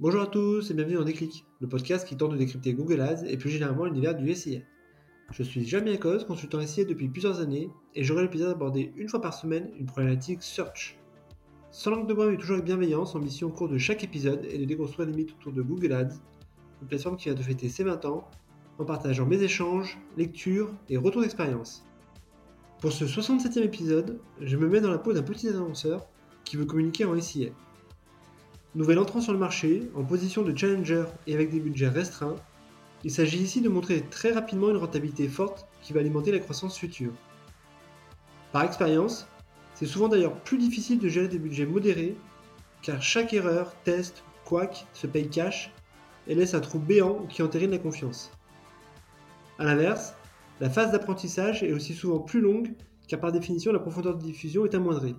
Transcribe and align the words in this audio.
Bonjour 0.00 0.22
à 0.22 0.26
tous 0.26 0.70
et 0.70 0.72
bienvenue 0.72 0.96
dans 0.96 1.04
Déclic, 1.04 1.44
le 1.60 1.68
podcast 1.68 2.08
qui 2.08 2.16
tente 2.16 2.32
de 2.32 2.38
décrypter 2.38 2.72
Google 2.72 3.02
Ads 3.02 3.26
et 3.26 3.36
plus 3.36 3.50
généralement 3.50 3.84
l'univers 3.84 4.16
du 4.16 4.34
SIA. 4.34 4.60
Je 5.30 5.42
suis 5.42 5.66
Jamie 5.66 5.92
Akos, 5.92 6.24
consultant 6.24 6.66
SIA 6.66 6.86
depuis 6.86 7.06
plusieurs 7.06 7.40
années 7.40 7.68
et 7.94 8.02
j'aurai 8.02 8.22
l'habitude 8.22 8.46
d'aborder 8.46 8.94
une 8.96 9.10
fois 9.10 9.20
par 9.20 9.34
semaine 9.34 9.68
une 9.78 9.84
problématique 9.84 10.42
search. 10.42 10.98
Sans 11.70 11.90
langue 11.90 12.08
de 12.08 12.14
bois 12.14 12.30
mais 12.30 12.38
toujours 12.38 12.54
avec 12.54 12.64
bienveillance, 12.64 13.14
ambition 13.14 13.48
au 13.48 13.50
cours 13.50 13.68
de 13.68 13.76
chaque 13.76 14.02
épisode 14.02 14.46
est 14.46 14.56
de 14.56 14.64
déconstruire 14.64 15.06
les 15.06 15.14
mythes 15.14 15.34
autour 15.38 15.52
de 15.52 15.60
Google 15.60 15.92
Ads, 15.92 16.16
une 16.80 16.88
plateforme 16.88 17.18
qui 17.18 17.24
vient 17.24 17.34
de 17.34 17.42
fêter 17.42 17.68
ses 17.68 17.84
20 17.84 18.06
ans, 18.06 18.26
en 18.78 18.86
partageant 18.86 19.26
mes 19.26 19.42
échanges, 19.42 19.98
lectures 20.16 20.72
et 20.88 20.96
retours 20.96 21.20
d'expérience. 21.20 21.84
Pour 22.80 22.92
ce 22.92 23.04
67e 23.04 23.64
épisode, 23.64 24.18
je 24.40 24.56
me 24.56 24.66
mets 24.66 24.80
dans 24.80 24.90
la 24.90 24.96
peau 24.96 25.12
d'un 25.12 25.22
petit 25.22 25.48
annonceur 25.48 26.08
qui 26.46 26.56
veut 26.56 26.64
communiquer 26.64 27.04
en 27.04 27.20
SIA. 27.20 27.50
Nouvel 28.76 29.00
entrant 29.00 29.20
sur 29.20 29.32
le 29.32 29.38
marché, 29.38 29.90
en 29.96 30.04
position 30.04 30.42
de 30.42 30.56
challenger 30.56 31.04
et 31.26 31.34
avec 31.34 31.50
des 31.50 31.58
budgets 31.58 31.88
restreints, 31.88 32.36
il 33.02 33.10
s'agit 33.10 33.38
ici 33.38 33.60
de 33.60 33.68
montrer 33.68 34.02
très 34.02 34.30
rapidement 34.30 34.70
une 34.70 34.76
rentabilité 34.76 35.26
forte 35.26 35.66
qui 35.82 35.92
va 35.92 35.98
alimenter 35.98 36.30
la 36.30 36.38
croissance 36.38 36.78
future. 36.78 37.12
Par 38.52 38.62
expérience, 38.62 39.26
c'est 39.74 39.86
souvent 39.86 40.06
d'ailleurs 40.06 40.36
plus 40.42 40.56
difficile 40.56 41.00
de 41.00 41.08
gérer 41.08 41.26
des 41.26 41.40
budgets 41.40 41.66
modérés, 41.66 42.16
car 42.82 43.02
chaque 43.02 43.32
erreur, 43.32 43.74
test, 43.82 44.22
quack 44.44 44.86
se 44.92 45.08
paye 45.08 45.28
cash 45.28 45.72
et 46.28 46.36
laisse 46.36 46.54
un 46.54 46.60
trou 46.60 46.78
béant 46.78 47.26
qui 47.28 47.42
entérine 47.42 47.72
la 47.72 47.78
confiance. 47.78 48.30
A 49.58 49.64
l'inverse, 49.64 50.14
la 50.60 50.70
phase 50.70 50.92
d'apprentissage 50.92 51.64
est 51.64 51.72
aussi 51.72 51.94
souvent 51.94 52.20
plus 52.20 52.40
longue, 52.40 52.72
car 53.08 53.18
par 53.18 53.32
définition 53.32 53.72
la 53.72 53.80
profondeur 53.80 54.16
de 54.16 54.22
diffusion 54.22 54.64
est 54.64 54.74
amoindrie. 54.76 55.16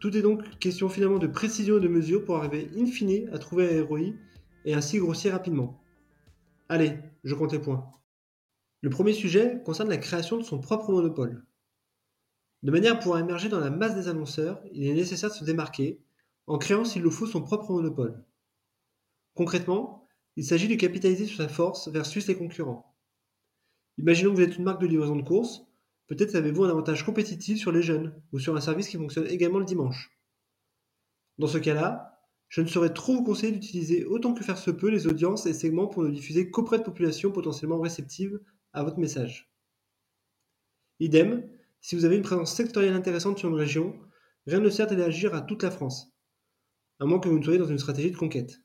Tout 0.00 0.16
est 0.16 0.22
donc 0.22 0.58
question 0.58 0.88
finalement 0.88 1.18
de 1.18 1.26
précision 1.26 1.78
et 1.78 1.80
de 1.80 1.88
mesure 1.88 2.24
pour 2.24 2.36
arriver 2.36 2.70
in 2.76 2.86
fine 2.86 3.28
à 3.32 3.38
trouver 3.38 3.78
un 3.78 3.84
ROI 3.84 4.12
et 4.64 4.74
ainsi 4.74 4.98
grossir 4.98 5.32
rapidement. 5.32 5.80
Allez, 6.68 6.98
je 7.24 7.34
compte 7.34 7.52
les 7.52 7.58
points. 7.58 7.90
Le 8.82 8.90
premier 8.90 9.12
sujet 9.12 9.62
concerne 9.64 9.88
la 9.88 9.96
création 9.96 10.36
de 10.36 10.42
son 10.42 10.60
propre 10.60 10.92
monopole. 10.92 11.46
De 12.62 12.70
manière 12.70 12.94
à 12.94 12.96
pouvoir 12.96 13.20
émerger 13.20 13.48
dans 13.48 13.60
la 13.60 13.70
masse 13.70 13.94
des 13.94 14.08
annonceurs, 14.08 14.60
il 14.72 14.86
est 14.86 14.94
nécessaire 14.94 15.30
de 15.30 15.34
se 15.34 15.44
démarquer 15.44 16.00
en 16.46 16.58
créant 16.58 16.84
s'il 16.84 17.02
le 17.02 17.10
faut 17.10 17.26
son 17.26 17.42
propre 17.42 17.72
monopole. 17.72 18.22
Concrètement, 19.34 20.06
il 20.36 20.44
s'agit 20.44 20.68
de 20.68 20.74
capitaliser 20.74 21.26
sur 21.26 21.38
sa 21.38 21.48
force 21.48 21.88
versus 21.88 22.26
les 22.26 22.36
concurrents. 22.36 22.94
Imaginons 23.98 24.32
que 24.32 24.36
vous 24.36 24.42
êtes 24.42 24.56
une 24.56 24.64
marque 24.64 24.80
de 24.80 24.86
livraison 24.86 25.16
de 25.16 25.22
courses, 25.22 25.66
peut-être 26.06 26.34
avez-vous 26.34 26.64
un 26.64 26.70
avantage 26.70 27.04
compétitif 27.04 27.58
sur 27.58 27.72
les 27.72 27.82
jeunes 27.82 28.20
ou 28.32 28.38
sur 28.38 28.56
un 28.56 28.60
service 28.60 28.88
qui 28.88 28.96
fonctionne 28.96 29.26
également 29.26 29.58
le 29.58 29.64
dimanche. 29.64 30.10
Dans 31.38 31.46
ce 31.46 31.58
cas-là, 31.58 32.20
je 32.48 32.60
ne 32.60 32.66
saurais 32.66 32.92
trop 32.92 33.14
vous 33.14 33.24
conseiller 33.24 33.52
d'utiliser 33.52 34.04
autant 34.04 34.32
que 34.32 34.44
faire 34.44 34.58
se 34.58 34.70
peut 34.70 34.90
les 34.90 35.06
audiences 35.06 35.46
et 35.46 35.52
segments 35.52 35.88
pour 35.88 36.04
ne 36.04 36.10
diffuser 36.10 36.50
qu'auprès 36.50 36.78
de 36.78 36.84
populations 36.84 37.32
potentiellement 37.32 37.80
réceptives 37.80 38.40
à 38.72 38.84
votre 38.84 38.98
message. 38.98 39.50
Idem, 41.00 41.48
si 41.80 41.96
vous 41.96 42.04
avez 42.04 42.16
une 42.16 42.22
présence 42.22 42.54
sectorielle 42.54 42.94
intéressante 42.94 43.38
sur 43.38 43.48
une 43.48 43.54
région, 43.54 43.98
rien 44.46 44.60
ne 44.60 44.70
sert 44.70 44.86
d'agir 44.86 45.34
à 45.34 45.40
toute 45.40 45.62
la 45.62 45.70
France, 45.70 46.12
à 47.00 47.04
moins 47.04 47.18
que 47.18 47.28
vous 47.28 47.38
ne 47.38 47.44
soyez 47.44 47.58
dans 47.58 47.66
une 47.66 47.78
stratégie 47.78 48.10
de 48.10 48.16
conquête. 48.16 48.62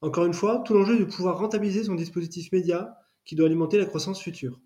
Encore 0.00 0.26
une 0.26 0.34
fois, 0.34 0.62
tout 0.66 0.74
l'enjeu 0.74 0.96
est 0.96 1.00
de 1.00 1.04
pouvoir 1.04 1.38
rentabiliser 1.38 1.84
son 1.84 1.94
dispositif 1.94 2.52
média 2.52 2.98
qui 3.24 3.36
doit 3.36 3.46
alimenter 3.46 3.78
la 3.78 3.86
croissance 3.86 4.20
future. 4.20 4.60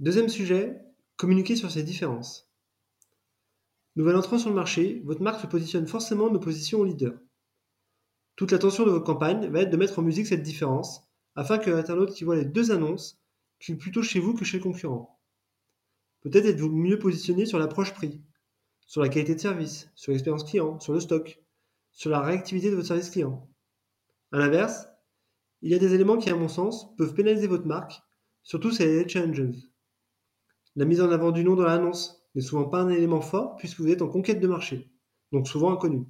Deuxième 0.00 0.28
sujet, 0.28 0.80
communiquer 1.16 1.56
sur 1.56 1.72
ces 1.72 1.82
différences. 1.82 2.48
Nouvel 3.96 4.14
entrant 4.14 4.38
sur 4.38 4.48
le 4.48 4.54
marché, 4.54 5.02
votre 5.04 5.22
marque 5.22 5.40
se 5.40 5.48
positionne 5.48 5.88
forcément 5.88 6.26
en 6.26 6.34
opposition 6.36 6.78
au 6.78 6.84
leader. 6.84 7.18
Toute 8.36 8.52
l'attention 8.52 8.86
de 8.86 8.92
votre 8.92 9.04
campagne 9.04 9.48
va 9.48 9.62
être 9.62 9.70
de 9.70 9.76
mettre 9.76 9.98
en 9.98 10.02
musique 10.02 10.28
cette 10.28 10.44
différence, 10.44 11.02
afin 11.34 11.58
que 11.58 11.70
l'internaute 11.70 12.14
qui 12.14 12.22
voit 12.22 12.36
les 12.36 12.44
deux 12.44 12.70
annonces 12.70 13.20
clique 13.58 13.80
plutôt 13.80 14.04
chez 14.04 14.20
vous 14.20 14.34
que 14.34 14.44
chez 14.44 14.58
le 14.58 14.62
concurrent. 14.62 15.20
Peut-être 16.20 16.46
êtes-vous 16.46 16.70
mieux 16.70 17.00
positionné 17.00 17.44
sur 17.44 17.58
l'approche 17.58 17.92
prix, 17.92 18.22
sur 18.86 19.02
la 19.02 19.08
qualité 19.08 19.34
de 19.34 19.40
service, 19.40 19.90
sur 19.96 20.12
l'expérience 20.12 20.44
client, 20.44 20.78
sur 20.78 20.92
le 20.92 21.00
stock, 21.00 21.42
sur 21.90 22.10
la 22.10 22.20
réactivité 22.20 22.70
de 22.70 22.76
votre 22.76 22.86
service 22.86 23.10
client. 23.10 23.50
A 24.30 24.38
l'inverse, 24.38 24.86
il 25.60 25.72
y 25.72 25.74
a 25.74 25.78
des 25.80 25.92
éléments 25.92 26.18
qui, 26.18 26.30
à 26.30 26.36
mon 26.36 26.46
sens, 26.46 26.94
peuvent 26.94 27.14
pénaliser 27.14 27.48
votre 27.48 27.66
marque, 27.66 28.00
surtout 28.44 28.70
si 28.70 28.84
elle 28.84 28.90
est. 28.90 29.67
La 30.78 30.84
mise 30.84 31.00
en 31.00 31.10
avant 31.10 31.32
du 31.32 31.42
nom 31.42 31.56
dans 31.56 31.64
l'annonce 31.64 32.22
n'est 32.36 32.40
souvent 32.40 32.68
pas 32.68 32.82
un 32.82 32.88
élément 32.88 33.20
fort 33.20 33.56
puisque 33.56 33.80
vous 33.80 33.88
êtes 33.88 34.00
en 34.00 34.06
conquête 34.06 34.38
de 34.38 34.46
marché, 34.46 34.88
donc 35.32 35.48
souvent 35.48 35.72
inconnu. 35.72 36.06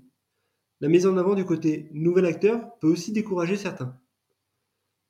La 0.82 0.88
mise 0.88 1.06
en 1.06 1.16
avant 1.16 1.34
du 1.34 1.46
côté 1.46 1.88
nouvel 1.94 2.26
acteur 2.26 2.78
peut 2.78 2.86
aussi 2.86 3.10
décourager 3.10 3.56
certains. 3.56 3.98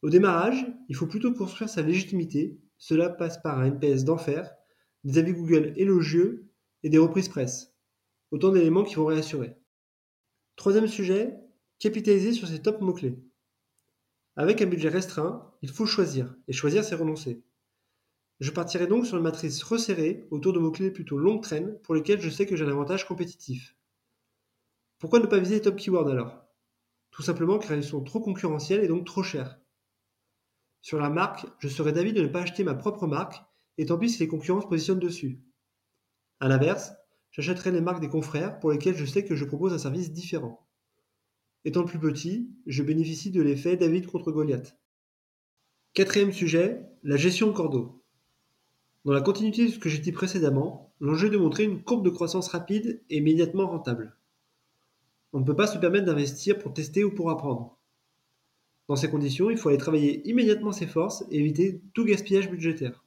Au 0.03 0.11
démarrage, 0.11 0.65
il 0.89 0.95
faut 0.95 1.09
plutôt 1.09 1.35
construire 1.35 1.69
sa 1.69 1.83
légitimité. 1.83 2.57
Cela 2.77 3.09
passe 3.09 3.43
par 3.43 3.59
un 3.59 3.65
NPS 3.65 4.05
d'enfer, 4.05 4.55
des 5.03 5.19
avis 5.19 5.33
Google 5.33 5.73
élogieux 5.75 6.53
et 6.85 6.89
des 6.89 6.99
reprises 6.99 7.29
presse. 7.29 7.75
Autant 8.31 8.53
d'éléments 8.53 8.85
qui 8.85 8.95
vont 8.95 9.07
réassurer. 9.07 9.57
Troisième 10.55 10.87
sujet, 10.87 11.37
capitaliser 11.81 12.33
sur 12.33 12.47
ses 12.47 12.63
top 12.63 12.81
mots-clés. 12.81 13.19
Avec 14.37 14.63
un 14.63 14.67
budget 14.67 14.89
restreint, 14.89 15.53
il 15.63 15.71
faut 15.71 15.85
choisir, 15.85 16.33
et 16.47 16.53
choisir 16.53 16.85
c'est 16.85 16.95
renoncer. 16.95 17.43
Je 18.41 18.51
partirai 18.53 18.87
donc 18.87 19.05
sur 19.05 19.17
une 19.17 19.25
matrice 19.25 19.63
resserrée 19.63 20.27
autour 20.31 20.53
de 20.53 20.61
mots-clés 20.61 20.93
plutôt 20.93 21.19
longue 21.19 21.43
traîne 21.43 21.79
pour 21.83 21.95
lesquels 21.95 22.21
je 22.21 22.31
sais 22.31 22.47
que 22.47 22.55
j'ai 22.55 22.65
un 22.65 22.71
avantage 22.71 23.07
compétitif. 23.07 23.77
Pourquoi 24.99 25.19
ne 25.19 25.27
pas 25.27 25.39
viser 25.39 25.57
les 25.57 25.63
top 25.63 25.77
keywords 25.77 26.09
alors? 26.09 26.45
Tout 27.11 27.23
simplement 27.23 27.59
car 27.59 27.77
ils 27.77 27.83
sont 27.83 28.03
trop 28.03 28.21
concurrentiels 28.21 28.85
et 28.85 28.89
donc 28.89 29.05
trop 29.07 29.23
chers. 29.23 29.59
Sur 30.81 31.01
la 31.01 31.11
marque, 31.11 31.47
je 31.59 31.69
serais 31.69 31.93
d'avis 31.93 32.13
de 32.13 32.23
ne 32.23 32.29
pas 32.29 32.43
acheter 32.43 32.63
ma 32.63 32.75
propre 32.75 33.07
marque, 33.09 33.43
et 33.77 33.87
tant 33.87 33.99
pis 33.99 34.11
si 34.11 34.21
les 34.21 34.29
concurrents 34.29 34.61
se 34.61 34.67
positionnent 34.67 35.01
dessus. 35.01 35.43
A 36.41 36.47
l'inverse, 36.47 36.93
j'achèterai 37.33 37.73
les 37.73 37.81
marques 37.81 38.01
des 38.01 38.09
confrères 38.09 38.61
pour 38.61 38.71
lesquels 38.71 38.97
je 38.97 39.05
sais 39.05 39.25
que 39.25 39.35
je 39.35 39.45
propose 39.45 39.73
un 39.73 39.79
service 39.79 40.13
différent. 40.13 40.69
Étant 41.65 41.81
le 41.81 41.87
plus 41.87 41.99
petit, 41.99 42.55
je 42.67 42.85
bénéficie 42.85 43.33
de 43.33 43.43
l'effet 43.43 43.77
David 43.77 44.07
contre 44.07 44.31
Goliath. 44.31 44.79
Quatrième 45.95 46.33
sujet, 46.33 46.87
la 47.03 47.17
gestion 47.17 47.49
de 47.49 47.53
cordeau. 47.53 47.98
Dans 49.09 49.15
la 49.15 49.23
continuité 49.23 49.65
de 49.65 49.73
ce 49.73 49.79
que 49.79 49.89
j'ai 49.89 50.01
dit 50.01 50.13
précédemment, 50.13 50.93
l'enjeu 51.01 51.29
est 51.29 51.31
de 51.31 51.39
montrer 51.39 51.65
une 51.65 51.83
courbe 51.83 52.05
de 52.05 52.11
croissance 52.11 52.49
rapide 52.49 53.01
et 53.09 53.17
immédiatement 53.17 53.67
rentable. 53.67 54.15
On 55.33 55.41
ne 55.41 55.47
peut 55.47 55.57
pas 55.57 55.67
se 55.67 55.79
permettre 55.79 56.05
d'investir 56.05 56.59
pour 56.59 56.75
tester 56.75 57.05
ou 57.05 57.15
pour 57.15 57.31
apprendre. 57.31 57.79
Dans 58.87 58.97
ces 58.97 59.09
conditions, 59.09 59.49
il 59.49 59.57
faut 59.57 59.71
aller 59.71 59.79
travailler 59.79 60.29
immédiatement 60.29 60.73
ses 60.73 60.87
forces 60.87 61.25
et 61.31 61.39
éviter 61.39 61.81
tout 61.95 62.05
gaspillage 62.05 62.51
budgétaire. 62.51 63.03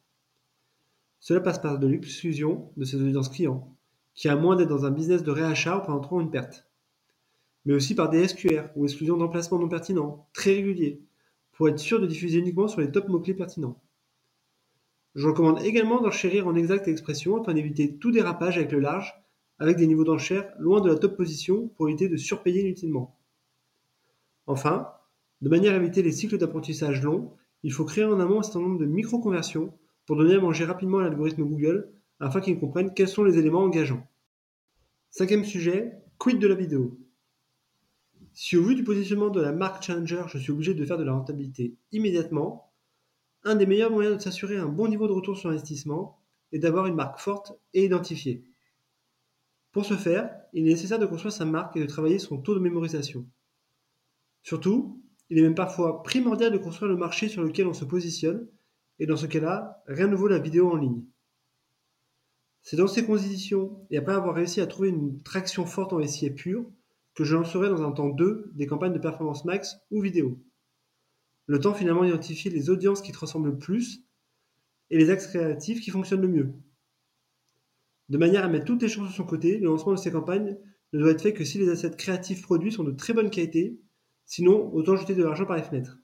Cela 1.20 1.40
passe 1.40 1.60
par 1.60 1.78
de 1.78 1.86
l'exclusion 1.86 2.72
de 2.78 2.84
ses 2.84 3.00
audiences 3.00 3.30
clients, 3.30 3.72
qui 4.16 4.28
a 4.28 4.36
moins 4.36 4.56
d'être 4.56 4.70
dans 4.70 4.86
un 4.86 4.92
business 4.92 5.22
de 5.22 5.30
réachat 5.30 5.82
présentant 5.82 6.20
une 6.20 6.32
perte. 6.32 6.66
Mais 7.66 7.76
aussi 7.76 7.94
par 7.94 8.10
des 8.10 8.28
SQR 8.28 8.72
ou 8.76 8.86
exclusion 8.86 9.18
d'emplacements 9.18 9.60
non 9.60 9.70
pertinents, 9.70 10.28
très 10.34 10.54
réguliers, 10.54 11.00
pour 11.52 11.70
être 11.70 11.78
sûr 11.78 12.02
de 12.02 12.08
diffuser 12.08 12.40
uniquement 12.40 12.68
sur 12.68 12.82
les 12.82 12.90
top 12.90 13.08
mots-clés 13.08 13.36
pertinents. 13.36 13.80
Je 15.16 15.28
recommande 15.28 15.62
également 15.64 16.02
d'enchérir 16.02 16.48
en 16.48 16.56
exacte 16.56 16.88
expression 16.88 17.42
afin 17.42 17.54
d'éviter 17.54 17.98
tout 17.98 18.12
dérapage 18.12 18.58
avec 18.58 18.72
le 18.72 18.80
large, 18.80 19.14
avec 19.60 19.78
des 19.78 19.88
niveaux 19.88 20.04
d'enchère 20.04 20.54
loin 20.58 20.82
de 20.82 20.90
la 20.90 20.98
top 20.98 21.18
position 21.18 21.68
pour 21.70 21.90
éviter 21.90 22.08
de 22.08 22.18
surpayer 22.18 22.62
inutilement. 22.62 23.20
Enfin, 24.48 24.92
de 25.42 25.50
manière 25.50 25.74
à 25.74 25.78
éviter 25.78 26.02
les 26.02 26.12
cycles 26.12 26.38
d'apprentissage 26.38 27.02
longs, 27.02 27.34
il 27.64 27.74
faut 27.74 27.86
créer 27.86 28.06
en 28.06 28.20
amont 28.20 28.40
un 28.40 28.44
certain 28.44 28.62
nombre 28.62 28.80
de 28.80 28.86
micro-conversions 28.86 29.74
pour 30.06 30.16
donner 30.16 30.36
à 30.36 30.40
manger 30.40 30.66
rapidement 30.66 31.00
à 31.00 31.04
l'algorithme 31.04 31.44
Google 31.44 31.92
afin 32.20 32.42
qu'il 32.42 32.60
comprenne 32.60 32.94
quels 32.94 33.08
sont 33.08 33.24
les 33.24 33.38
éléments 33.38 33.64
engageants. 33.64 34.08
Cinquième 35.10 35.44
sujet, 35.44 35.94
quid 36.18 36.40
de 36.40 36.48
la 36.48 36.56
vidéo? 36.56 36.98
Si 38.34 38.56
au 38.56 38.64
vu 38.64 38.76
du 38.76 38.84
positionnement 38.84 39.30
de 39.30 39.42
la 39.42 39.52
marque 39.52 39.84
Challenger, 39.84 40.24
je 40.28 40.38
suis 40.38 40.52
obligé 40.52 40.74
de 40.74 40.86
faire 40.86 40.98
de 40.98 41.04
la 41.04 41.14
rentabilité 41.14 41.76
immédiatement, 41.92 42.71
un 43.44 43.56
des 43.56 43.66
meilleurs 43.66 43.92
moyens 43.92 44.18
de 44.18 44.22
s'assurer 44.22 44.58
un 44.58 44.68
bon 44.68 44.88
niveau 44.88 45.08
de 45.08 45.14
retour 45.14 45.38
sur 45.38 45.50
investissement 45.50 46.20
est 46.52 46.60
d'avoir 46.60 46.86
une 46.86 46.96
marque 46.96 47.20
forte 47.20 47.54
et 47.74 47.86
identifiée. 47.86 48.44
Pour 49.72 49.86
ce 49.86 49.96
faire, 49.96 50.30
il 50.54 50.68
est 50.68 50.72
nécessaire 50.72 51.00
de 51.00 51.06
construire 51.06 51.34
sa 51.34 51.46
marque 51.46 51.78
et 51.78 51.80
de 51.80 51.86
travailler 51.86 52.20
son 52.20 52.38
taux 52.38 52.54
de 52.54 52.60
mémorisation. 52.60 53.26
Surtout, 54.44 55.02
il 55.30 55.38
est 55.40 55.44
même 55.44 55.56
parfois 55.56 56.04
primordial 56.04 56.52
de 56.52 56.58
construire 56.58 56.92
le 56.92 56.98
marché 56.98 57.30
sur 57.30 57.42
lequel 57.42 57.68
on 57.68 57.74
se 57.74 57.86
positionne, 57.86 58.48
et 59.00 59.06
dans 59.06 59.16
ce 59.16 59.28
cas-là, 59.28 59.82
rien 59.88 60.08
ne 60.08 60.16
vaut 60.16 60.28
la 60.28 60.40
vidéo 60.40 60.70
en 60.70 60.76
ligne. 60.76 61.04
C'est 62.64 62.76
dans 62.76 62.88
ces 62.88 63.06
conditions, 63.06 63.86
et 63.90 63.98
après 63.98 64.14
avoir 64.14 64.36
réussi 64.36 64.62
à 64.62 64.68
trouver 64.68 64.90
une 64.90 65.24
traction 65.24 65.66
forte 65.66 65.94
en 65.94 66.06
SIA 66.06 66.32
pur, 66.32 66.66
que 67.16 67.24
je 67.24 67.36
lancerai 67.36 67.70
dans 67.70 67.82
un 67.82 67.92
temps 67.92 68.10
2 68.10 68.52
des 68.54 68.68
campagnes 68.68 68.94
de 68.94 69.00
performance 69.00 69.46
max 69.46 69.78
ou 69.90 70.02
vidéo. 70.02 70.38
Le 71.52 71.60
temps 71.60 71.74
finalement 71.74 72.06
d'identifier 72.06 72.50
les 72.50 72.70
audiences 72.70 73.02
qui 73.02 73.12
te 73.12 73.18
ressemblent 73.18 73.50
le 73.50 73.58
plus 73.58 74.06
et 74.90 74.98
les 74.98 75.10
axes 75.10 75.28
créatifs 75.28 75.82
qui 75.82 75.92
fonctionnent 75.92 76.22
le 76.22 76.30
mieux. 76.30 76.54
De 78.08 78.18
manière 78.18 78.46
à 78.46 78.48
mettre 78.48 78.64
toutes 78.64 78.82
les 78.82 78.88
chances 78.88 79.10
de 79.10 79.14
son 79.14 79.26
côté, 79.26 79.58
le 79.58 79.66
lancement 79.66 79.92
de 79.92 79.98
ces 79.98 80.14
campagnes 80.14 80.58
ne 80.94 81.00
doit 81.00 81.12
être 81.12 81.22
fait 81.22 81.34
que 81.34 81.44
si 81.44 81.58
les 81.58 81.68
assets 81.68 81.98
créatifs 81.98 82.42
produits 82.42 82.72
sont 82.72 82.86
de 82.86 82.94
très 82.94 83.12
bonne 83.12 83.30
qualité, 83.30 83.78
sinon 84.24 84.74
autant 84.74 84.96
jeter 84.96 85.14
de 85.14 85.24
l'argent 85.24 85.46
par 85.46 85.58
les 85.58 85.64
fenêtres. 85.64 86.00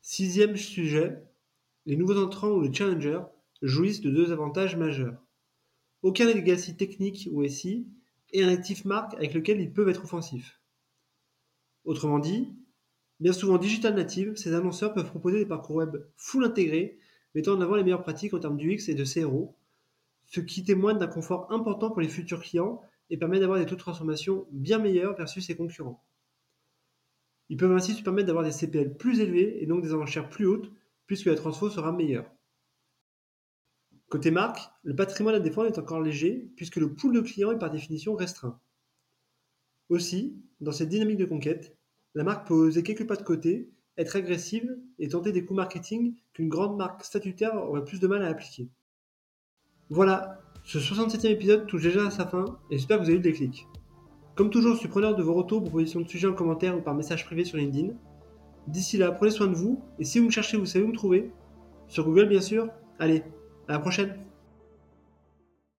Sixième 0.00 0.56
sujet, 0.56 1.22
les 1.84 1.96
nouveaux 1.96 2.16
entrants 2.16 2.52
ou 2.52 2.62
les 2.62 2.72
challengers 2.72 3.24
jouissent 3.60 4.00
de 4.00 4.10
deux 4.10 4.32
avantages 4.32 4.74
majeurs. 4.74 5.22
Aucun 6.00 6.24
legacy 6.32 6.78
technique 6.78 7.28
ou 7.30 7.46
SI 7.46 7.86
et 8.32 8.42
un 8.42 8.48
actif 8.48 8.86
marque 8.86 9.12
avec 9.16 9.34
lequel 9.34 9.60
ils 9.60 9.74
peuvent 9.74 9.90
être 9.90 10.04
offensifs. 10.04 10.62
Autrement 11.84 12.20
dit, 12.20 12.56
bien 13.20 13.32
souvent 13.32 13.58
digital 13.58 13.94
native, 13.94 14.36
ces 14.36 14.54
annonceurs 14.54 14.92
peuvent 14.94 15.08
proposer 15.08 15.38
des 15.38 15.46
parcours 15.46 15.76
web 15.76 15.96
full 16.16 16.44
intégrés, 16.44 16.98
mettant 17.34 17.52
en 17.52 17.60
avant 17.60 17.76
les 17.76 17.82
meilleures 17.82 18.02
pratiques 18.02 18.34
en 18.34 18.40
termes 18.40 18.56
d'UX 18.56 18.88
et 18.88 18.94
de 18.94 19.04
CRO, 19.04 19.56
ce 20.26 20.40
qui 20.40 20.64
témoigne 20.64 20.98
d'un 20.98 21.06
confort 21.06 21.52
important 21.52 21.90
pour 21.90 22.00
les 22.00 22.08
futurs 22.08 22.42
clients 22.42 22.82
et 23.10 23.16
permet 23.16 23.40
d'avoir 23.40 23.58
des 23.58 23.66
taux 23.66 23.76
de 23.76 23.80
transformation 23.80 24.46
bien 24.50 24.78
meilleurs 24.78 25.16
versus 25.16 25.46
ses 25.46 25.56
concurrents. 25.56 26.04
Ils 27.48 27.56
peuvent 27.56 27.76
ainsi 27.76 27.94
se 27.94 28.02
permettre 28.02 28.26
d'avoir 28.26 28.44
des 28.44 28.50
CPL 28.50 28.96
plus 28.96 29.20
élevés 29.20 29.62
et 29.62 29.66
donc 29.66 29.82
des 29.82 29.94
enchères 29.94 30.28
plus 30.28 30.46
hautes, 30.46 30.72
puisque 31.06 31.26
la 31.26 31.36
transfo 31.36 31.70
sera 31.70 31.92
meilleure. 31.92 32.28
Côté 34.08 34.30
marque, 34.30 34.60
le 34.82 34.96
patrimoine 34.96 35.34
à 35.34 35.40
défendre 35.40 35.68
est 35.68 35.78
encore 35.78 36.00
léger, 36.00 36.50
puisque 36.56 36.76
le 36.76 36.94
pool 36.94 37.14
de 37.14 37.20
clients 37.20 37.52
est 37.52 37.58
par 37.58 37.70
définition 37.70 38.14
restreint. 38.14 38.60
Aussi, 39.88 40.42
dans 40.60 40.72
cette 40.72 40.88
dynamique 40.88 41.18
de 41.18 41.24
conquête, 41.24 41.75
la 42.16 42.24
marque 42.24 42.48
peut 42.48 42.54
oser 42.54 42.82
quelques 42.82 43.06
pas 43.06 43.16
de 43.16 43.22
côté, 43.22 43.68
être 43.98 44.16
agressive 44.16 44.74
et 44.98 45.08
tenter 45.08 45.32
des 45.32 45.44
coups 45.44 45.58
marketing 45.58 46.14
qu'une 46.32 46.48
grande 46.48 46.78
marque 46.78 47.04
statutaire 47.04 47.54
aurait 47.54 47.84
plus 47.84 48.00
de 48.00 48.06
mal 48.06 48.22
à 48.22 48.28
appliquer. 48.28 48.70
Voilà, 49.90 50.40
ce 50.64 50.78
67e 50.78 51.26
épisode 51.26 51.66
touche 51.66 51.82
déjà 51.82 52.06
à 52.06 52.10
sa 52.10 52.26
fin 52.26 52.58
et 52.70 52.78
j'espère 52.78 52.96
que 52.96 53.02
vous 53.02 53.10
avez 53.10 53.18
eu 53.18 53.22
le 53.22 53.22
déclic. 53.22 53.68
Comme 54.34 54.48
toujours, 54.48 54.74
je 54.74 54.78
suis 54.78 54.88
preneur 54.88 55.14
de 55.14 55.22
vos 55.22 55.34
retours, 55.34 55.62
propositions 55.62 56.00
de 56.00 56.08
sujets 56.08 56.26
en 56.26 56.32
commentaire 56.32 56.76
ou 56.78 56.80
par 56.80 56.94
message 56.94 57.26
privé 57.26 57.44
sur 57.44 57.58
LinkedIn. 57.58 57.92
D'ici 58.66 58.96
là, 58.96 59.12
prenez 59.12 59.30
soin 59.30 59.48
de 59.48 59.54
vous 59.54 59.82
et 59.98 60.04
si 60.04 60.18
vous 60.18 60.24
me 60.24 60.30
cherchez, 60.30 60.56
vous 60.56 60.64
savez 60.64 60.86
où 60.86 60.88
me 60.88 60.94
trouver. 60.94 61.30
Sur 61.86 62.06
Google, 62.06 62.28
bien 62.28 62.40
sûr. 62.40 62.68
Allez, 62.98 63.24
à 63.68 63.72
la 63.72 63.78
prochaine 63.78 64.16